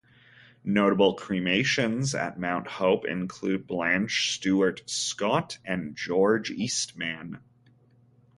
[0.63, 7.37] Notable cremations at Mount Hope include Blanche Stuart Scott and George Eastman.